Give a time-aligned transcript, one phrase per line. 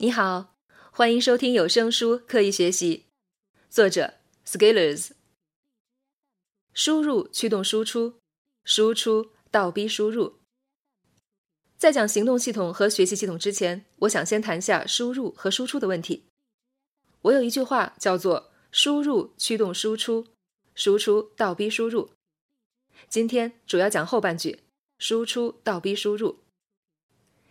[0.00, 0.54] 你好，
[0.92, 3.06] 欢迎收听有声书《刻意学习》，
[3.68, 4.14] 作者
[4.46, 5.10] Scalers。
[6.72, 8.14] 输入驱动输出，
[8.62, 10.36] 输出倒逼输入。
[11.76, 16.26] 在讲行动系统和学习系统之前，我想先谈下输入和输出的问题。
[17.22, 20.28] 我有一句话叫做“输入驱动输出，
[20.76, 22.12] 输出倒逼输入”。
[23.10, 24.60] 今天主要讲后半句，
[25.00, 26.38] 输出倒逼输入。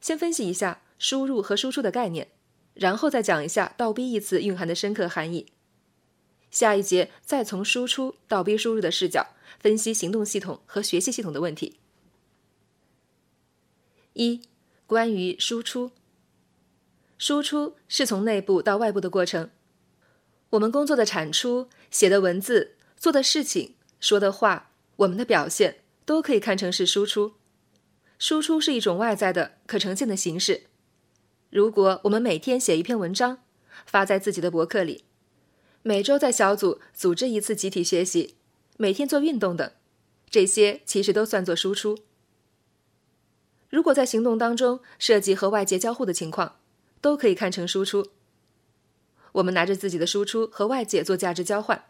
[0.00, 0.80] 先分析一下。
[1.00, 2.28] 输入和输出的概念，
[2.74, 5.46] 然后再讲一下“倒逼”一词蕴含的深刻含义。
[6.50, 11.78] 下一节再从输出倒逼输入的视角分析行动系统和学习系统的问题。
[14.12, 14.42] 一、
[14.86, 15.92] 关于输出，
[17.16, 19.50] 输出是从内部到外部的过程。
[20.50, 27.34] 我们工作的产出、写的文字、做的事情、说的话、我们的表现，都可以看成是输出。
[28.18, 30.64] 输出是一种外在的、可呈现的形式。
[31.50, 33.38] 如果我们每天写一篇文章，
[33.84, 35.04] 发在自己的博客里，
[35.82, 38.36] 每周在小组组织一次集体学习，
[38.76, 39.68] 每天做运动等，
[40.28, 41.98] 这些其实都算作输出。
[43.68, 46.56] 如果在行动当中涉及和外界交互的情况，
[47.00, 48.06] 都可以看成输出。
[49.32, 51.86] 我们拿着自己的输出和外界做价值交换。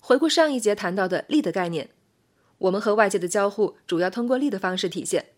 [0.00, 1.90] 回顾上一节谈到的力的概念，
[2.58, 5.34] 我们和外界的交互主要通过力的方式体现，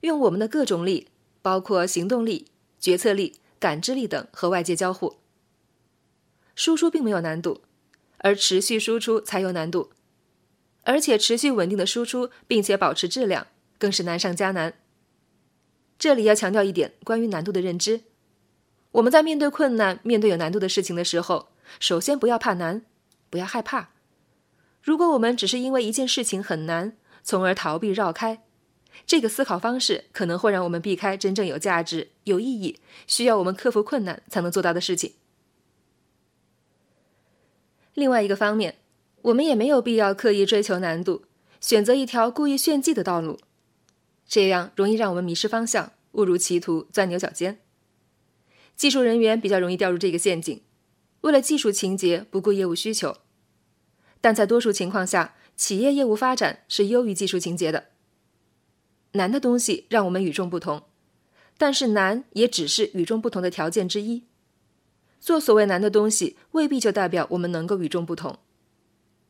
[0.00, 1.08] 用我们的各种力。
[1.48, 5.16] 包括行动力、决策力、感知力等和外界交互。
[6.54, 7.62] 输出并没有难度，
[8.18, 9.90] 而持续输出才有难度，
[10.82, 13.46] 而且持续稳定的输出并且保持质量
[13.78, 14.74] 更是难上加难。
[15.98, 18.02] 这里要强调一点关于难度的认知：
[18.92, 21.48] 我们在面对困难、面对有难度的事情的时候，
[21.80, 22.82] 首先不要怕难，
[23.30, 23.88] 不要害怕。
[24.82, 28.44] 如果我们只是因为一件事情很难，从而逃避绕开。
[29.06, 35.14] 这个思考方式可能会让我们避开真正有价值、有意义、需要我们克服困难才能做到的事情。
[37.94, 38.76] 另外一个方面，
[39.22, 41.24] 我们也没有必要刻意追求难度，
[41.60, 43.38] 选择一条故意炫技的道路，
[44.26, 47.58] 这样容易让我们迷失方向、误入歧途、钻牛角尖。
[48.76, 50.62] 技术人员比较容易掉入这个陷阱，
[51.22, 53.16] 为了技术情节不顾业务需求，
[54.20, 57.86] 但在多数情况下，企业业务发展是优于技术情节的。
[59.12, 60.84] 难的东西让我们与众不同，
[61.56, 64.24] 但是难也只是与众不同的条件之一。
[65.20, 68.38] 做所谓难的东西，未必就代表我们能够与众不同。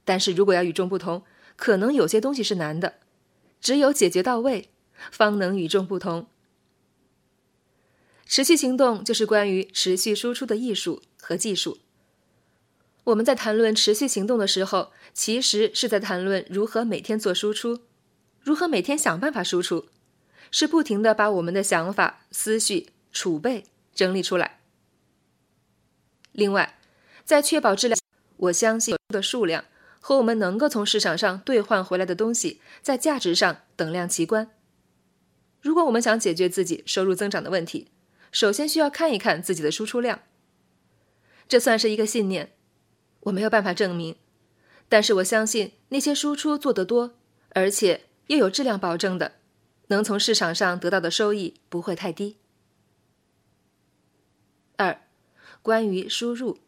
[0.05, 1.23] 但是如果要与众不同，
[1.57, 2.95] 可能有些东西是难的，
[3.61, 4.69] 只有解决到位，
[5.11, 6.27] 方能与众不同。
[8.27, 11.79] 持续行动就是关于持续输出的艺术和技术。
[13.05, 17.81] 我们在谈论持续行动的时候，其实是在谈论如何每天做输出。
[18.49, 19.89] 如何每天想办法输出，
[20.51, 23.65] 是不停的把我们的想法、思绪储备
[23.95, 24.61] 整理出来。
[26.33, 26.79] 另外，
[27.27, 28.01] 在确保质量，
[28.39, 29.67] 我相信的数量
[30.01, 34.51] 和我们能够从市场上兑换回来的东西在价值上等量齐观。
[35.61, 37.89] 如果我们想解决自己收入增长的问题，
[38.33, 40.21] 首先需要看一看自己的输出量。
[41.47, 42.55] 这算是一个信念，
[43.21, 44.17] 我没有办法证明，
[44.89, 47.15] 但是我相信那些输出做得多，
[47.51, 48.08] 而且。
[48.29, 49.33] 又有质量保证的，
[49.89, 52.37] 能从市场上得到的收益不会太低。
[54.77, 55.03] 二，
[55.61, 56.59] 关于输入，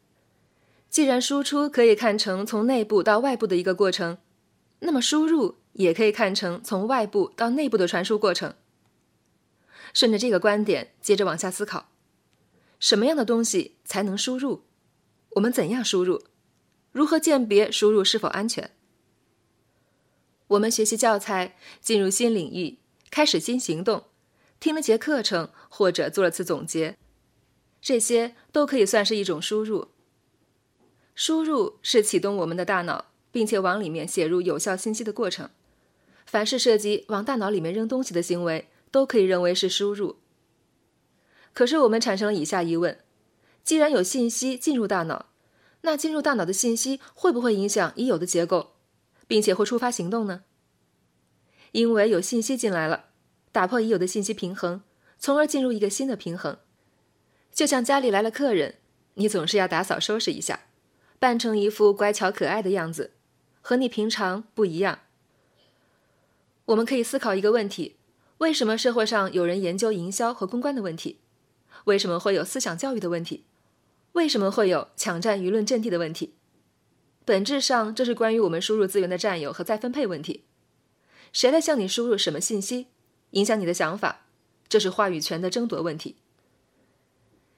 [0.89, 4.19] 既然输出可以看成从内部到外部的一个过程，
[4.81, 8.55] 那么输入也可以看成从外部到内部的传输过程。
[9.93, 11.91] 顺着这个观点，接着往下思考：
[12.79, 14.65] 什么样的东西才能输入？
[15.33, 16.25] 我们怎样输入？
[16.91, 18.71] 如何鉴别输入是否安全？
[20.51, 22.79] 我们学习教材，进入新领域，
[23.09, 24.07] 开始新行动，
[24.59, 26.97] 听了节课程或者做了次总结，
[27.81, 29.89] 这些都可以算是一种输入。
[31.15, 35.51] 输入是启动我们的大脑，并且往里面写入有效信息的过程。
[36.27, 40.17] 凡是涉及往大脑里面扔东西的行为，都可以认为是输入。
[41.53, 42.99] 可是我们产生了以下疑问：
[43.63, 45.27] 既然有信息进入大脑，
[45.83, 48.73] 那进入大脑的信息会不会影响已有的结构？
[49.31, 50.43] 并且会触发行动呢？
[51.71, 53.11] 因为有信息进来了，
[53.53, 54.83] 打破已有的信息平衡，
[55.21, 56.59] 从而进入一个新的平衡。
[57.53, 58.79] 就像家里来了客人，
[59.15, 60.65] 你总是要打扫收拾一下，
[61.21, 63.13] 扮成一副乖巧可爱的样子，
[63.61, 64.99] 和你平常不一样。
[66.65, 67.99] 我们可以思考一个问题：
[68.39, 71.21] 为什么社会上有人研究营销和公关的问题？
[71.85, 73.45] 为什么会有思想教育的问题？
[74.15, 76.35] 为什么会有抢占舆论阵地的问题？
[77.31, 80.43] 本质上，这是关于我们输入资源的占有和再分配问题。
[81.33, 82.89] 谁来向你输入什么信息，
[83.31, 84.27] 影响你的想法，
[84.69, 86.17] 这是话语权的争夺问题。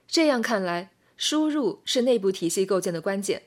[0.07, 3.45] 这样看来，输入是内部体系构建的关键。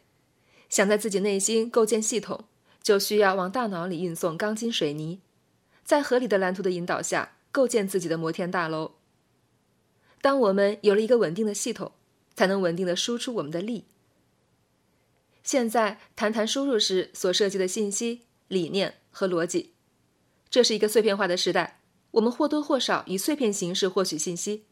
[0.69, 2.46] 想在自己内心构建系统，
[2.82, 5.20] 就需要往大脑里运送钢筋水泥，
[5.84, 8.94] 在合理的蓝图的引导下，构建自己的摩天大楼。
[10.20, 11.93] 当我们有了一个稳定的系统，
[12.34, 13.84] 才能稳定的输出我们的力。
[15.46, 19.75] 现在谈谈输入时所涉及的信息、理念和逻辑。
[20.50, 24.64] 这是一个碎片化的时代，我们或多或少以碎片形式获取信息。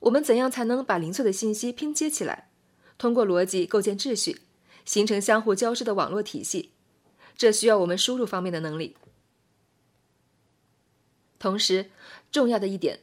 [0.00, 2.50] 我们怎样才能把零碎的信息拼接起来，
[2.98, 4.42] 通过逻辑构建秩序，
[4.84, 6.72] 形成相互交织的网络体系？
[7.34, 8.98] 这需要我们输入方面的能力。
[11.38, 11.90] 同时，
[12.30, 13.00] 重要的一点，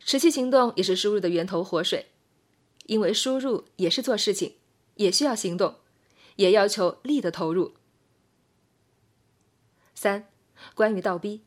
[0.00, 2.06] 持续行动也是输入的源头活水，
[2.86, 4.56] 因为输入也是做事情，
[4.96, 5.76] 也需要行动。
[6.40, 7.74] 也要求力的投入。
[9.94, 10.26] 三，
[10.74, 11.42] 关于倒逼，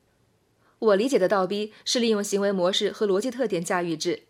[0.77, 4.21] 我理解的倒逼是利用行为模式和逻辑特点驾驭之，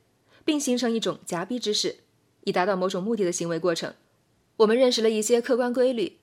[0.45, 1.97] 并形成一种夹逼之势，
[2.45, 3.93] 以达到某种目的的行为过程。
[4.55, 6.19] 我们认识了一些客观规律，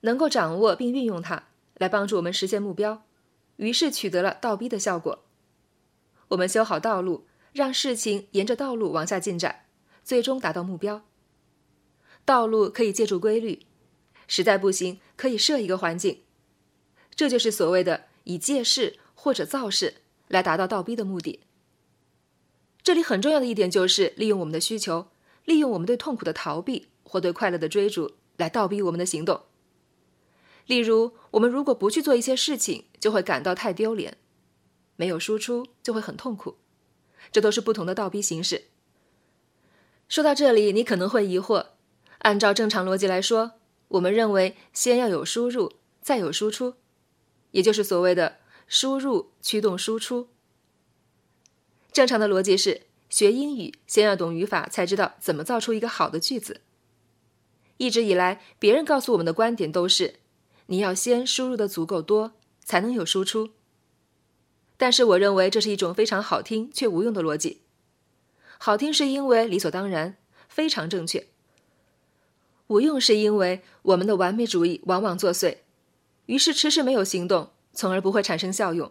[0.00, 3.02] 能够掌握并运用它来帮助我们实现目标，
[3.56, 5.22] 于是取得了倒逼的效果。
[6.28, 9.66] 我们修好道路，让事情沿着道路往下进展，
[10.02, 11.02] 最终达到目标。
[12.24, 13.66] 道路可以借助规律。
[14.34, 16.22] 实在不行，可以设一个环境，
[17.14, 19.96] 这就是所谓的以借势或者造势
[20.28, 21.40] 来达到倒逼的目的。
[22.82, 25.08] 这里很重要的一点就是利用我们的需求，
[25.44, 29.42] 利用我们对痛苦的逃避或对快乐的追逐来倒逼我们的行动。
[30.64, 34.14] 例如，我们如果不去做一些事情，就会感到太丢脸；
[34.96, 36.56] 没有输出就会很痛苦。
[37.30, 38.68] 这都是不同的倒逼形式。
[40.08, 41.66] 说到这里，你可能会疑惑：
[42.20, 43.58] 按照正常逻辑来说。
[43.92, 46.74] 我们认为，先要有输入，再有输出，
[47.50, 50.28] 也就是所谓的输入驱动输出。
[51.92, 56.62] 正常的逻辑是，学英语先要懂语法，才知道怎么造出一个好的句子。
[57.76, 60.14] 一直以来，别人告诉我们的观点都是，
[60.66, 62.32] 你要先输入的足够多，
[62.64, 63.50] 才能有输出。
[64.78, 67.60] 但是，我认为这是一种非常好听却无用的逻辑。
[68.56, 70.16] 好听是因为理所当然，
[70.48, 71.28] 非常正确。
[72.72, 75.58] 无用是因为我们的完美主义往往作祟，
[76.24, 78.90] 于是迟迟没有行动，从而不会产生效用。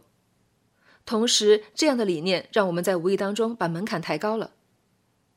[1.04, 4.51] 同时，这样的理念让我们在无意当中把门槛抬高了。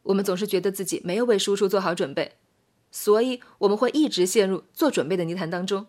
[0.03, 2.35] 我们总是觉得自己没有为输出做好准备，
[2.91, 5.87] 所以我们会一直陷入做准备的泥潭当中。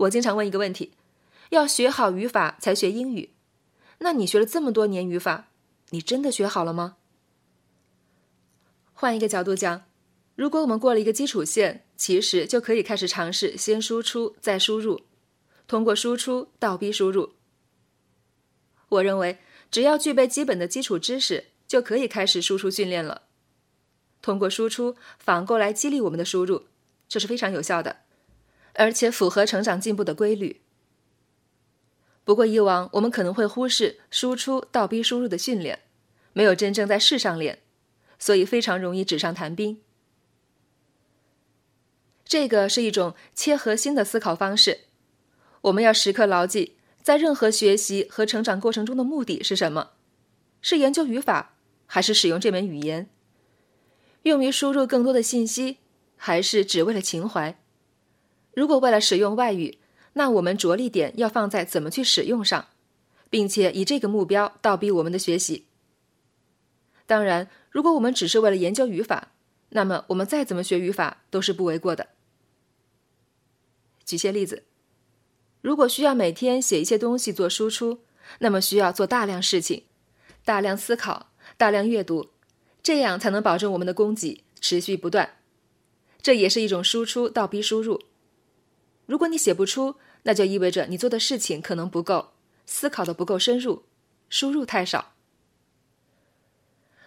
[0.00, 0.92] 我经常问一个问题：
[1.48, 3.30] 要学好语法才学英语，
[4.00, 5.48] 那你学了这么多年语法，
[5.88, 6.98] 你真的学好了吗？
[8.92, 9.84] 换一个角度讲。
[10.40, 15.02] 如果我们过了一个基础线，其实就可以开始尝试先输出再输入，
[15.68, 17.34] 通过输出倒逼输入。
[18.88, 19.36] 我认为，
[19.70, 23.24] 只要具备基本的基础知识，就可以开始输出训练了。
[24.22, 26.62] 通过输出反过来激励我们的输入，
[27.06, 27.98] 这是非常有效的，
[28.72, 30.62] 而且符合成长进步的规律。
[32.24, 35.80] 不过以往我们可能会忽视输出倒逼输入的训练，
[36.32, 37.58] 没有真正在事上练，
[38.18, 39.82] 所以非常容易纸上谈兵。
[42.30, 44.82] 这个是一种切核心的思考方式。
[45.62, 49.90] 我们要时刻牢记，在任何学习和成长过程中的目的是什么？
[50.62, 51.56] 是研究语法，
[51.86, 53.10] 还是使用这门语言？
[54.22, 55.78] 用于输入更多的信息，
[56.14, 57.58] 还是只为了情怀？
[58.54, 59.80] 如果为了使用外语，
[60.12, 62.68] 那我们着力点要放在怎么去使用上，
[63.28, 65.66] 并且以这个目标倒逼我们的学习。
[67.06, 69.32] 当然，如果我们只是为了研究语法，
[69.70, 72.06] 那么我们再怎么学语法都是不为过的。
[74.10, 74.64] 举些例子，
[75.60, 78.00] 如果需要每天写一些东西做输出，
[78.40, 79.84] 那么需要做大量事情，
[80.44, 82.30] 大量思考，大量阅读，
[82.82, 85.36] 这样才能保证我们的供给持续不断。
[86.20, 88.02] 这也是一种输出倒逼输入。
[89.06, 92.32] 如果你写不出，那就意味着你做的事情可能不够，
[92.66, 93.84] 思考的不够深入，
[94.28, 95.12] 输入太少。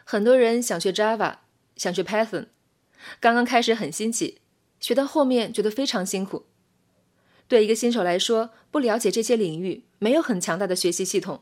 [0.05, 1.39] 很多人想学 Java，
[1.75, 2.47] 想学 Python，
[3.19, 4.39] 刚刚开始很新奇，
[4.79, 6.45] 学到后面觉得非常辛苦。
[7.47, 11.41] 对一个新手来说，不了解这些领域，没有很强大的学习系统，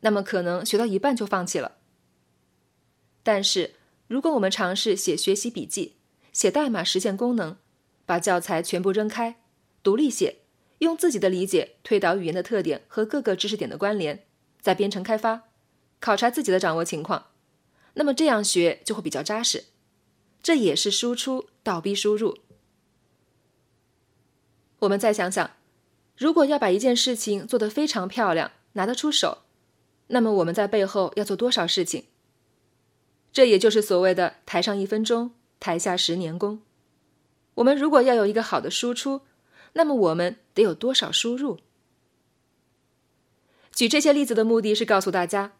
[0.00, 1.76] 那么可能学到一半就放弃了。
[3.22, 3.74] 但是，
[4.08, 5.94] 如果我们尝试写学习笔记、
[6.32, 7.56] 写代码实现功能，
[8.04, 9.36] 把教材全部扔开，
[9.82, 10.38] 独立写，
[10.78, 14.24] 用自己的理解推导语言的特点和各个知识点的关联，
[14.60, 15.44] 再编程开发，
[16.00, 17.26] 考察自己的掌握情况，
[17.94, 19.66] 那么这样学就会比较扎实。
[20.42, 22.38] 这也是输出倒逼输入。
[24.82, 25.48] 我们再想想，
[26.16, 29.38] 如果要把一件事情做得非常漂亮，拿得出手，
[30.08, 32.06] 那么我们在背后要做多少事情？
[33.32, 36.62] 这也就是所谓的“台上一分钟，台下十年功”。
[37.54, 39.20] 我们如果要有一个好的输出，
[39.74, 41.58] 那么我们得有多少输入？
[43.72, 45.52] 举这些例子的目的是告诉大家，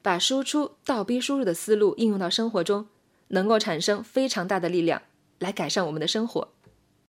[0.00, 2.88] 把输出倒逼输入的思路应用到生活中，
[3.28, 5.02] 能够产生非常大的力量，
[5.38, 6.48] 来改善我们的生活。